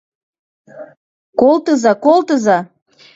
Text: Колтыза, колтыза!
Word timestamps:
Колтыза, 1.39 1.91
колтыза! 2.05 2.57